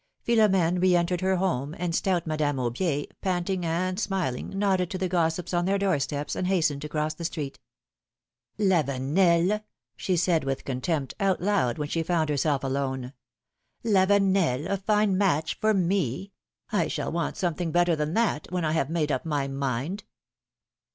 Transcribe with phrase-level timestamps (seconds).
[0.25, 5.07] Philomene re entered her home, and stout Madame Aubier, panting and smiling, nodded to the
[5.07, 7.59] gossips on their door steps and hastened to cross the street.
[8.57, 9.61] Lavenel!
[9.99, 13.13] said she with contempt, out loud, when she found herself alone;
[13.85, 14.65] Lavenel!
[14.67, 16.31] a fine match for me!
[16.71, 20.03] I shall want something better than that, when I have made up my mind.